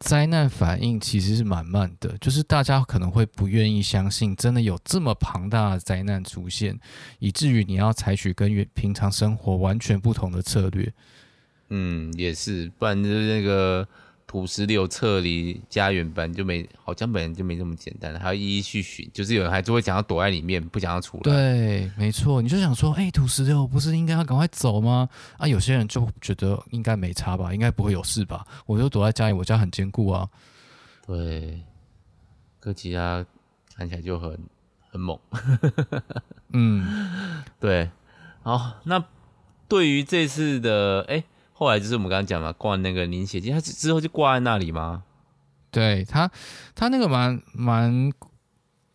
[0.00, 6.78] 灾难反应其实是蛮慢的，就是大家可能会不愿意相信，真的有这么庞大的灾难出现，
[7.18, 10.92] 以至于你要采取跟原平常生活完全不同的策略。
[11.70, 13.88] 嗯，也是，不然就是那个。
[14.28, 21.22] 土石流撤离家园本就没，好像本来就没这么简单，还要一一去寻，就是有人还就会想要躲在里面，不想要出来。
[21.22, 25.08] 对，没错，你就想说，哎、欸，土石流不是应该要赶快走吗？
[25.38, 30.28] 啊，有些人就觉得应该没差吧，应该不会有事吧，我就躲在家里，我家很坚固啊。
[31.06, 31.62] 对，
[32.60, 33.24] 哥吉拉
[33.74, 34.38] 看起来就很
[34.90, 35.18] 很猛。
[36.52, 37.90] 嗯， 对。
[38.42, 39.02] 好，那
[39.66, 41.24] 对于这次的，哎、欸。
[41.58, 45.02] 后来就是我们刚刚讲嘛，挂那个凝血剂，他之后就挂在那里吗？
[45.72, 46.30] 对他，
[46.72, 48.12] 他那个蛮蛮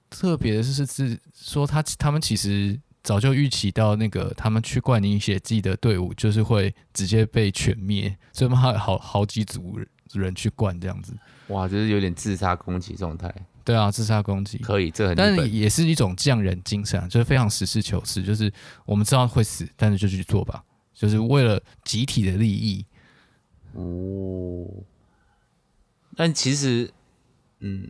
[0.09, 9.77] 特别的，就是是说他他们其实早就预期到那个他们去灌凝血剂的队伍就是会直接被全灭，所以他们好好几组
[10.13, 11.13] 人去灌这样子。
[11.47, 13.29] 哇，就是有点自杀攻击状态。
[13.65, 18.49] 对啊，自杀攻击可以，这很，但是也是一种匠人精神，就是非常实事求是，就是
[18.85, 20.63] 我们知道会死，但是就去做吧。
[20.93, 22.85] 就是为了集体的利益
[23.73, 24.67] 哦，
[26.15, 26.91] 但其实，
[27.59, 27.89] 嗯，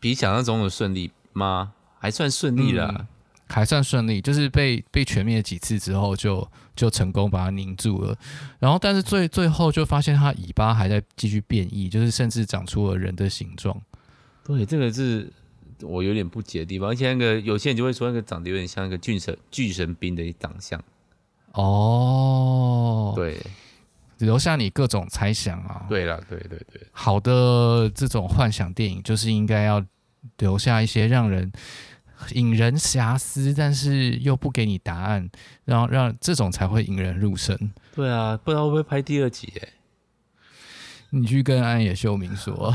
[0.00, 1.74] 比想象中的顺利吗？
[1.98, 3.06] 还算顺利啦，嗯，
[3.48, 4.20] 还算顺利。
[4.20, 6.40] 就是被被全灭几次之后就，
[6.74, 8.16] 就就成功把它凝住了。
[8.58, 13.78] 然后，但是最最后就发现它尾巴还在继续变异，就是甚至长出了人的形状。
[14.44, 15.30] 对，这个是
[15.82, 16.88] 我有点不解的地方。
[16.88, 20.82] 而且那个有些人就会说，那个长得有点像一个巨神巨神兵的长相。
[21.52, 23.40] 哦，对，
[24.18, 25.86] 留下你各种猜想啊。
[25.88, 29.84] 对了，对对对，好的这种幻想电影就是应该要
[30.38, 31.50] 留下一些让人
[32.34, 35.28] 引人遐思，但是又不给你答案，
[35.64, 37.56] 然后让这种才会引人入胜。
[37.94, 39.52] 对啊，不知道会不会拍第二集？
[39.60, 39.68] 哎，
[41.10, 42.72] 你去跟安野秀明说，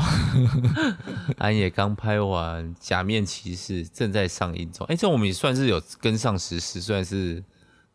[1.38, 4.86] 安野刚拍完《假面骑士》，正在上映中。
[4.88, 7.42] 哎，这我们也算是有跟上时事，算是。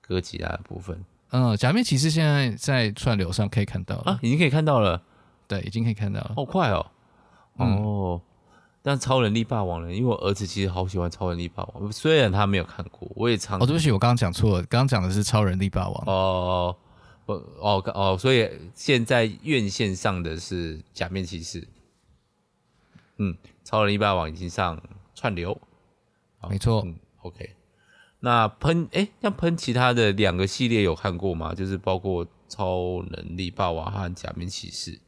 [0.09, 4.13] 哥吉拉的部分，嗯，假面骑士现在在串流上可以看到了。
[4.13, 4.99] 啊，已经可以看到了，
[5.47, 6.83] 对，已经可以看到了，好快哦，
[7.59, 8.21] 嗯、哦，
[8.81, 9.93] 但超能力霸王呢？
[9.93, 16.75] 因为我儿子其实好喜欢超能力霸王，虽然他没有看过，我也常，哦，对不起，我刚刚讲错了，刚刚讲的是超能力霸王，哦，
[17.27, 21.67] 哦，哦，哦，所以现在院线上的是假面骑士，
[23.17, 24.81] 嗯，超能力霸王已经上
[25.13, 25.55] 串流，
[26.49, 27.51] 没错，嗯，OK。
[28.21, 31.53] 那喷哎，像喷其他的两个系列有看过吗？
[31.53, 34.99] 就是包括超能力霸王和假面骑士。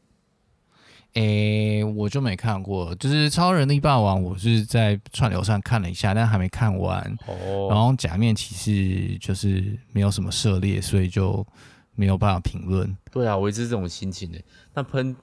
[1.13, 2.95] 哎，我就没看过。
[2.95, 7.01] 就是超能力霸王，我是在串流上看了一下，但还没看完。
[7.27, 7.67] 哦。
[7.69, 11.45] 然后假面骑士就是没有什么涉猎，所以就
[11.95, 12.95] 没有办法评论。
[13.11, 14.41] 对啊，我也是这种心情的。
[14.73, 15.13] 那喷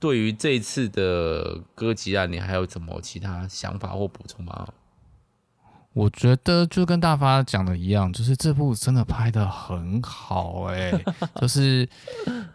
[0.00, 4.66] 对于这次的歌吉啊，你还有什么其他想法或补充吗？
[5.94, 11.04] 我觉得就跟大发讲的一样，就是这部真的拍的很好哎、欸，
[11.40, 11.88] 就是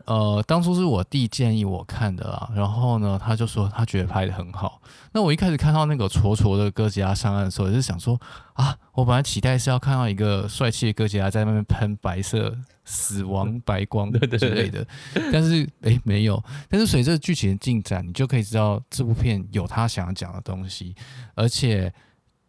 [0.05, 4.81] 呃，当初是我弟建议我看的啦，然后呢，他就说他觉得拍的很好。
[5.13, 8.19] 那我一开始看到那个挫挫的哥吉拉上岸的时候，也是想说
[8.53, 14.85] 啊，我本来期待是要看到一个帅气的哥吉拉在那边喷白色死亡白光之类的，
[15.31, 16.43] 但是哎、欸、没有。
[16.67, 20.93] 但是随着剧情的进展，你就可以知道这部片有他想要讲的东西，
[21.35, 21.93] 而且。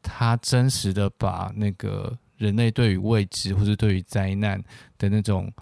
[0.03, 4.63] 他真实的把那个人类对于未知或是对于灾难
[4.97, 5.53] 的那种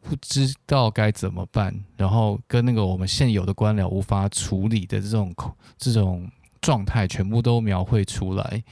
[0.00, 5.34] 不知道该怎么办，然后跟那个我们现有的官僚无法处理的这种
[5.76, 6.26] 这种
[6.62, 8.64] 状态，全部都描绘出来。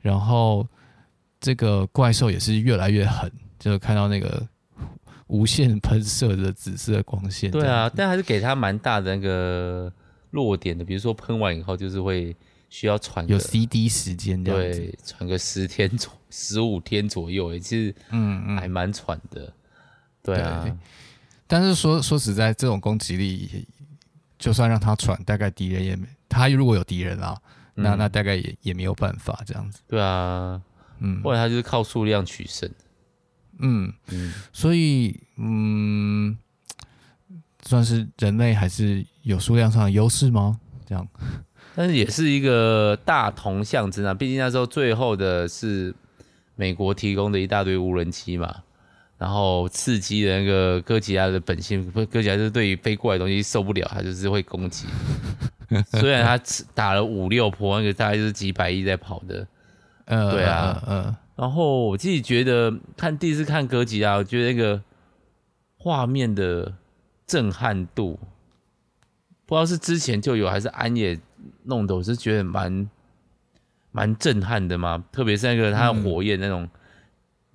[0.00, 0.66] 然后
[1.40, 4.46] 这个怪兽也是越来越狠，就看到那个
[5.28, 7.50] 无限喷射的紫色光线。
[7.50, 9.90] 对啊，但还是给他蛮大的那个
[10.30, 12.36] 弱点的，比如说喷完以后就是会。
[12.72, 19.52] 需要喘有 CD 时间这样子，对，喘个十天左十五天左右，其实嗯嗯还蛮喘的，
[20.22, 20.62] 对啊。
[20.64, 20.72] 对，
[21.46, 23.68] 但是说说实在，这种攻击力，
[24.38, 27.38] 就算让他喘，大概敌人也没他如果有敌人啊，
[27.74, 29.80] 嗯、那那大概也也没有办法这样子。
[29.86, 30.58] 对啊，
[31.00, 32.70] 嗯，或者他就是靠数量取胜。
[33.58, 36.38] 嗯嗯，所以嗯，
[37.66, 40.58] 算是人类还是有数量上的优势吗？
[40.86, 41.06] 这样。
[41.74, 45.94] 但是也是一个大同象征啊，毕竟那时候最后的是
[46.56, 48.54] 美国提供的一大堆无人机嘛，
[49.18, 54.86] 然后刺激的那个哥吉拉的本性，不，哥吉拉就是对于飞过来的东西受不了，他就是会攻击。
[55.98, 56.38] 虽然他
[56.74, 59.46] 打了五六波，那个大概就是几百亿在跑的，
[60.06, 61.04] 嗯，对啊，嗯。
[61.06, 64.80] 嗯然后我自己觉得看第一次看哥吉拉，我觉得那个
[65.78, 66.74] 画面的
[67.26, 68.20] 震撼度，
[69.46, 71.18] 不知道是之前就有还是安野
[71.64, 72.90] 弄的，我是觉得蛮
[73.90, 75.02] 蛮震撼的嘛。
[75.12, 76.70] 特别是那个它的火焰那种、嗯、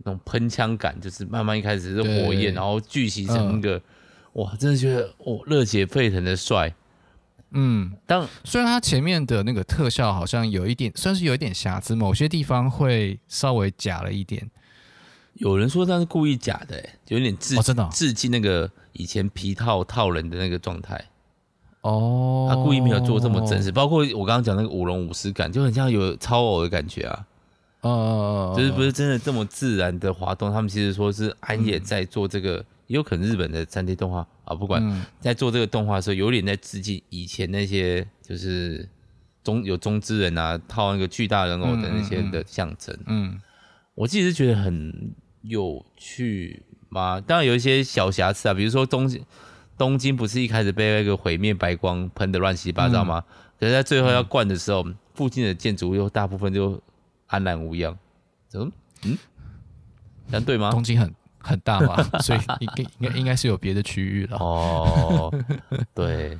[0.03, 3.81] 那种喷枪感，就是慢慢一开始是火焰，然后聚集成一个，嗯、
[4.33, 6.73] 哇，真的觉得哦热血沸腾的帅。
[7.51, 14.51] 嗯，但虽然它前面的那个特效好像有一点，算是有一点瑕疵，某些地方会稍微假了一点。
[15.35, 21.01] 有人说他是故意假的，哎，有点致、哦真的哦、致敬那个以前皮套套人的那个状态。
[21.87, 27.25] 哦，他故意没有做这么真实，包括我刚刚讲那个舞龙舞狮感，就很像有超偶的感觉啊。
[27.81, 30.51] 哦，就是不是真的这么自然的滑动？
[30.51, 32.57] 他们其实说是安野在做这个。
[32.57, 38.87] 嗯也有可能日本的 3D 动画啊，不管在做这个动画的时候，有点在致敬以前那些就是
[39.43, 42.97] 中有中之人啊，套那个巨大人偶的那些的象征。
[43.07, 43.37] 嗯，
[43.93, 47.19] 我自己是觉得很有趣嘛。
[47.19, 49.21] 当然有一些小瑕疵啊，比如说东京
[49.77, 53.23] 东京不是一开始被那个毁灭白光喷得乱七八糟吗？
[53.59, 56.81] 可是在最后要灌的时候，附近的建筑又大部分就
[57.27, 57.97] 安然无恙。
[58.53, 58.71] 嗯
[59.03, 59.17] 嗯，
[60.29, 60.71] 这样对吗？
[60.71, 61.13] 东京很。
[61.39, 64.35] 很大嘛， 所以应该应该应该是有别的区域了。
[64.37, 65.33] 哦，
[65.93, 66.37] 对，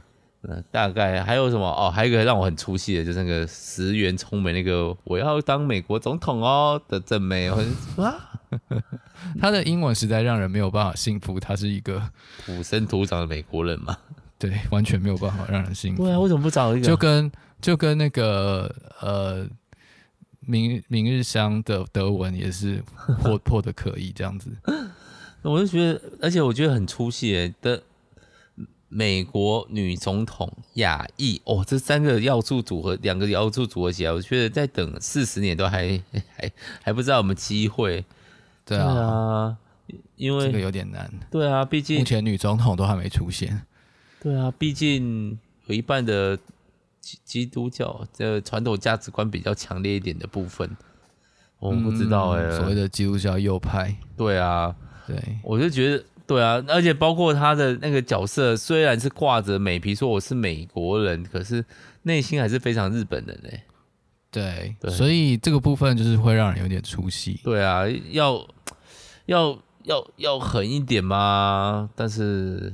[0.70, 1.66] 大概还有什么？
[1.66, 7.50] 哦，还有一个让我很出戏的，就是那个石原聪美那个我要当美国总统哦的正妹，
[7.96, 8.14] 哇，
[9.40, 12.02] 他的英文实在让人没有办法信服，他是一个
[12.46, 13.98] 土生土长的美国人嘛？
[14.40, 16.04] 对，完全没有办法让人信服。
[16.04, 16.86] 对啊，为什么不找一个？
[16.86, 17.32] 就跟
[17.62, 19.48] 就跟那个呃。
[20.50, 22.82] 明明日香的德文也是
[23.22, 24.50] 破破的可以这样子，
[25.42, 27.84] 我就觉得，而且我觉得很出戏的
[28.88, 36.02] 美国女总统亚裔哦，这三个要素组合，两个要素组合起来，我觉得再等四十年都还
[36.38, 36.50] 还
[36.82, 38.06] 还不知道有没有机会。
[38.68, 39.58] 对啊，对啊，
[40.18, 41.10] 因为这个有点难。
[41.32, 43.64] 对啊，毕竟目前女总统都还没出现。
[44.22, 46.38] 对啊，毕竟有一半的。
[47.24, 50.70] 基督教这传统价值观比较强烈一点的部分，
[51.58, 54.76] 我们不知道哎、欸嗯，所谓的基督教右派，对啊，
[55.06, 61.64] 对，我就觉得对啊，而且包括他的那个角色，虽然是挂着美皮说我是美国人，可是
[62.02, 63.64] 内心还是非常日本人哎、欸，
[64.38, 68.48] 对，对，所以这个部分就是会让人有点出戏，对啊，要
[69.26, 72.72] 要要要狠一点嘛，但是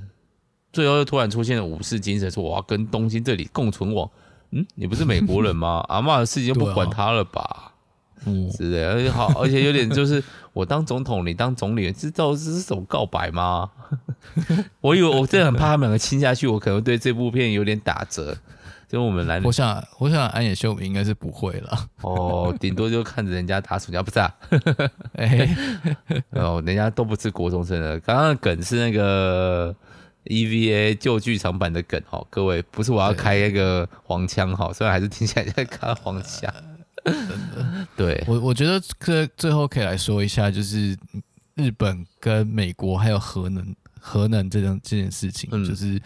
[0.73, 4.10] 最后又突然出现了武士精神，说我要跟东京这里共存亡。
[4.52, 5.84] 嗯，你不是美国人吗？
[5.89, 7.71] 阿妈的事情就不管他了吧？
[8.26, 10.23] 嗯、啊，是的，而且好，而且有点就是
[10.54, 13.71] 我当总统，你当总理，知道这是什么告白吗？
[14.82, 18.38] 我以为我真的很怕他们两个亲下去，我可能对这部片有点打折。
[18.93, 21.89] 就我们来，我想，我想安野秀明应该是不会了。
[22.01, 24.32] 哦，顶多就看着人家打暑假，不是啊？
[25.17, 27.99] 哎、欸， 哦，人家都不是国中生了。
[28.01, 29.75] 刚刚梗是那个。
[30.25, 36.49] EVA 旧剧场版的梗哦，各位不是我要开那个黄腔哈，虽然还是听起来在开黄腔。
[37.97, 40.97] 对，我我觉得可最后可以来说一下，就是
[41.56, 46.01] 日本跟美国还有核能核能这种这件事情，嗯、就是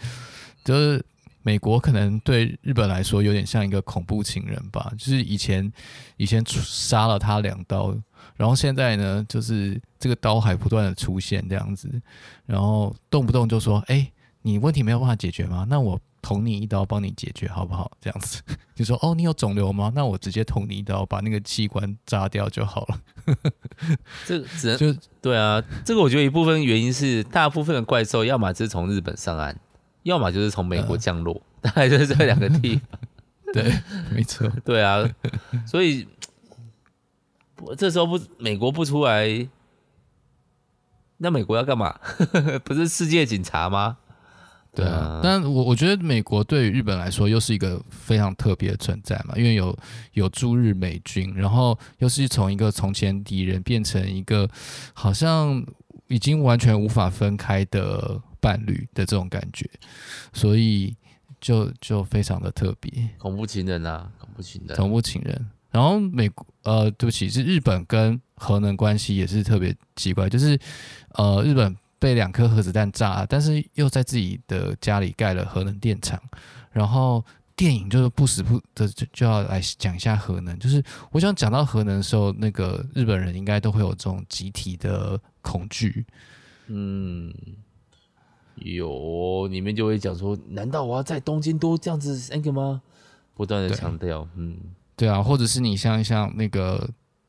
[0.64, 1.04] 就是
[1.48, 5.72] 美国可能对日本来说有点像一个恐怖情人吧，就是以前
[6.18, 7.96] 以前杀了他两刀。
[8.36, 11.88] 然后现在呢，就是这个刀还不断的出现这样子，
[12.44, 15.66] 然后动不动就说：“哎，你问题没有办法解决吗？
[15.70, 18.42] 那我捅你一刀，帮你解决好不好？”这样子
[18.76, 19.90] 你说：“哦，你有肿瘤吗？
[19.94, 23.00] 那我直接捅你一刀，把那个器官扎掉就好了。
[24.28, 29.58] ”这只能就对啊，这个我觉得一部分原因是，大部分的怪兽要么是从日本上岸，
[30.08, 33.00] 要么就是从美国降落，大概就是这两个地方。
[33.52, 33.72] 对，
[34.10, 35.08] 没错，对啊，
[35.66, 36.08] 所以。
[37.76, 39.26] 这时候不，美国不出来，
[41.16, 41.98] 那美国要干嘛？
[42.62, 43.96] 不是世界警察吗？
[44.72, 49.76] 对啊，但我我觉得美国对于日本来说又是一个非常特别的存在嘛，因为有
[50.12, 54.48] 有驻日美军，然后又是从一个从前敌人变成一个
[54.92, 55.60] 好像
[56.06, 59.68] 已经完全无法分开的伴侣的这种感觉，
[60.32, 60.96] 所以
[61.40, 63.08] 就就非常的特别。
[63.18, 65.50] 恐怖情人啊，恐怖情人，恐怖情人。
[65.70, 70.58] 然后美国呃，对不起，是日本跟核能关系也是特别奇怪，就是
[71.10, 76.18] 呃，日本被两颗核子弹炸，但是又在自己的家里盖了核能电厂，
[76.72, 77.22] 然后
[77.54, 80.58] 电影就是不死不的就就要来讲一下核能。
[80.58, 86.06] 就是我想讲到核能的时候，那个日本人应该都会有这种集体的恐惧。
[86.68, 87.32] 嗯，
[88.62, 92.82] 有你们就会讲说，难道我要在东京都这样子三个吗？
[93.34, 94.56] 不断的强调，嗯，
[94.96, 96.88] 对啊，或者是你像像那个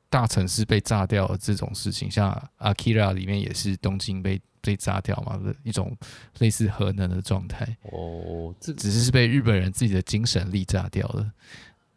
[0.09, 2.31] 大城市被炸掉这种事情，像
[2.73, 4.41] 《Akira》里面也是东京被。
[4.61, 5.95] 被炸掉嘛的一种
[6.39, 11.31] 类似核能的状态哦，这只是是被日本人自己的精神力炸掉了。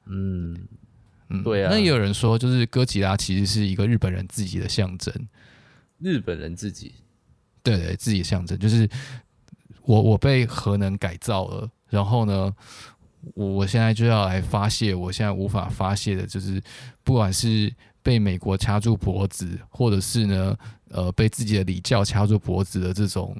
[0.07, 0.57] 嗯
[1.28, 1.70] 嗯，对啊。
[1.72, 5.12] 那也有人说，就是哥吉拉其实是一个日本人自己的象征。
[5.99, 6.95] 日本人自己，
[7.64, 8.89] 对对，自己的象征就是
[9.85, 12.55] 我我被核能改造了，然后呢，
[13.35, 16.62] 我我现在就要来发泄，我现在无法发泄的，就是
[17.03, 17.72] 不管是
[18.03, 20.57] 被美国掐住脖子，或者是呢。
[20.95, 23.35] 呃，被自己的礼教掐住脖子的这种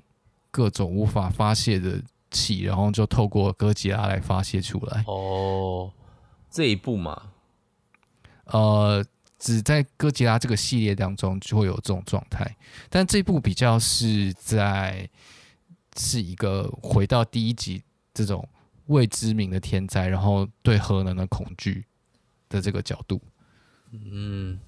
[0.51, 5.05] 各种无法发泄的气，然后就透过哥吉拉来发泄出来。
[5.07, 5.93] 哦，
[6.51, 7.25] 这一部嘛，
[8.47, 9.05] 呃，
[9.39, 12.57] 只在哥吉拉这个系列当中就会有这种状态，
[12.89, 15.07] 但这部比较是在
[15.97, 17.83] 是一个回到第一集
[18.15, 18.49] 这种
[18.87, 21.87] 未知名的天灾，然后对核能的恐惧
[22.49, 23.21] 的这个角度。
[23.93, 24.61] 嗯。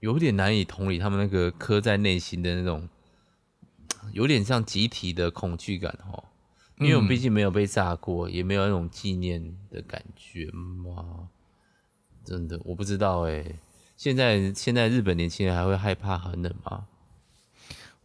[0.00, 2.86] 有点难以同理他们那个刻在内心的那种，
[4.12, 6.22] 有点像集体的恐惧感哦。
[6.78, 11.30] 因为我毕竟没有被炸过，也没有那种纪念的感觉嘛。
[12.22, 13.42] 真的，我不知道哎。
[13.96, 16.86] 现在现在日本年轻人还会害怕核能吗？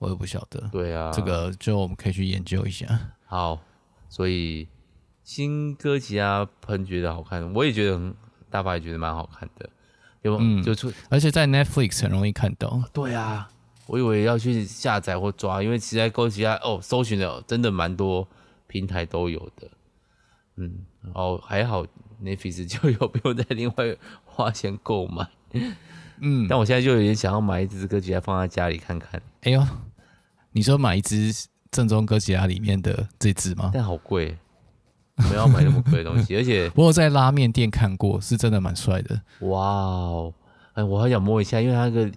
[0.02, 0.60] 我也不晓得。
[0.72, 2.88] 对啊，这个就我们可以去研究一下。
[3.26, 3.62] 好，
[4.10, 4.68] 所以
[5.24, 8.16] 新哥吉拉喷觉得好看，我也觉得很，
[8.50, 9.70] 大发也觉得蛮好看的。
[10.24, 12.82] 有，嗯，就出，而且在 Netflix 很容易看到。
[12.92, 13.48] 对啊，
[13.86, 18.28] 我以为要去下载或抓，因为其实哥吉拉哦，搜寻的真的蛮多
[18.66, 19.70] 平台都有的。
[20.56, 20.84] 嗯，
[21.14, 21.86] 哦，还好
[22.24, 23.96] Netflix 就有， 不用再另外
[24.26, 25.28] 花钱购买。
[26.20, 29.22] 嗯，但我现在就有点想要买一只哥吉拉放在家里看看。
[29.42, 29.66] 哎呦，
[30.52, 31.34] 你说买一只
[31.72, 33.72] 正宗哥吉拉里面的这只吗？
[33.74, 34.38] 但好贵。
[35.16, 39.22] 不要买那么贵的东西， 而且我有在拉面店看过，是真的蛮帅的。
[39.42, 40.34] 哇哦，
[40.74, 42.12] 哎，我还想摸一下，因为它那个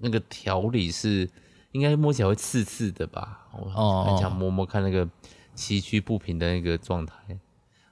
[0.00, 1.26] 那个条理是
[1.72, 3.46] 应该摸起来会刺刺的吧？
[3.52, 5.08] 我很想摸摸看那个
[5.54, 7.14] 崎岖不平的那个状态，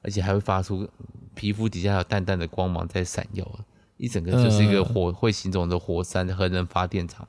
[0.02, 0.86] 而且还会发出
[1.34, 3.48] 皮肤底下有淡淡的光芒在闪耀，
[3.96, 7.26] 一整个就是一个火会行走的火山核能发电厂，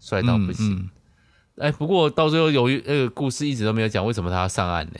[0.00, 0.90] 帅到不行。
[1.60, 4.94] 哎，不过到最后由于那个故事一直都没有讲为什么他要上岸呢？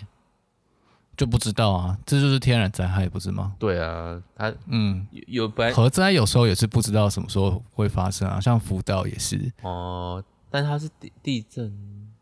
[1.16, 3.54] 就不知道啊，这就是天然灾害，不是吗？
[3.58, 11.70] 对啊，他嗯有有核灾有时候也是不知道什么时候会发生啊，像福岛也是哦，但它是地地震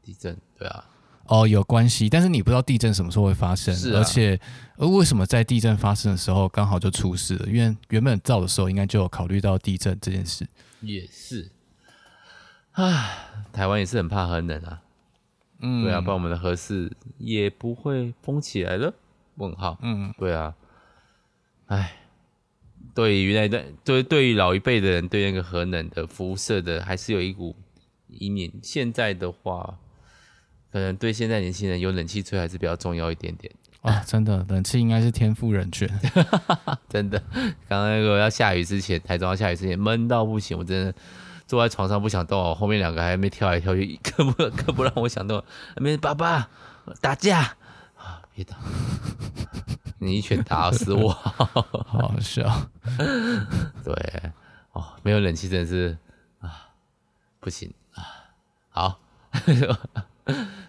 [0.02, 0.84] 地震对啊，
[1.26, 4.38] 哦有关系，但是你不知道地震什么时候会发生，是啊、而且
[4.76, 7.46] 呃为什么在地震发生的时候刚好就出事了？
[7.46, 10.44] 因为原本造的时候应该就有考虑到地震这件事，
[10.80, 11.48] 也是，
[12.78, 14.80] 啊，台湾也是很怕核能啊。
[15.58, 18.94] 嗯，对啊，不然我们的核四也不会封起来了。
[19.34, 20.54] 问号，嗯，对啊，
[21.66, 21.96] 唉，
[22.94, 27.56] 对于那对对对于老一辈的人，对那个核能的辐射的，还是有一股
[28.06, 28.60] 阴影。
[28.62, 29.76] 现在的话，
[30.70, 33.52] 可能对现在年轻人有冷气吹还是比较重要一点点。
[33.82, 35.88] 啊，真的，冷气应该是天赋人权。
[36.88, 37.20] 真的，
[37.68, 40.94] 刚刚那个要下雨之前，台中要下雨之前，闷到不行，我真的。
[41.48, 45.42] 坐在床上不想动，后面两个还没跳来跳去， 更不更不让我想动。
[45.76, 46.50] 那边爸爸
[47.00, 47.40] 打架
[47.96, 48.58] 啊，别打！
[49.98, 51.44] 你一拳打死我，好
[51.86, 52.44] 好笑。
[53.82, 54.32] 对，
[54.72, 55.96] 哦，没有冷气真的是
[56.40, 56.68] 啊，
[57.40, 58.28] 不行啊。
[58.68, 59.00] 好，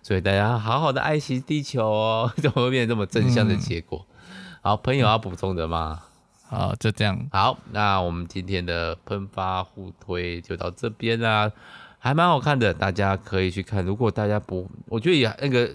[0.02, 4.08] 所以大家好好的爱惜地球哦，怎么会变成这么正向的结果？
[4.32, 6.04] 嗯、好，朋友要补充的吗？
[6.50, 7.30] 好，就这样。
[7.32, 11.52] 好，那我们今天的喷发互推就到这边啦，
[12.00, 13.86] 还蛮好看的，大家可以去看。
[13.86, 15.70] 如果大家不，我觉得也那个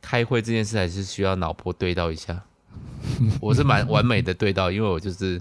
[0.00, 2.42] 开会这件事还是需要脑波对到一下。
[3.38, 5.38] 我是蛮完美的对到，因为我就是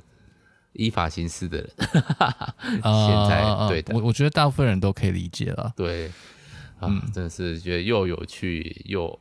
[0.74, 1.70] 依法行事的人。
[2.84, 5.72] 现在对的，我我觉得大部分人都可以理解了。
[5.78, 6.08] 对，
[6.82, 9.18] 啊，嗯、真的是觉得又有趣又。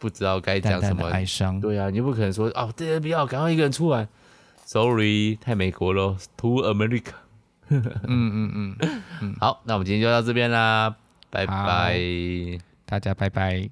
[0.00, 4.08] 不知道该讲什么哀伤，对啊，你不可能说哦，这些不要，赶快一个人出来。
[4.64, 7.12] Sorry，太美国了，To America。
[7.68, 8.76] 嗯嗯嗯
[9.20, 10.96] 嗯， 好，那我们今天就到这边啦，
[11.28, 12.00] 拜拜，
[12.86, 13.70] 大家拜拜。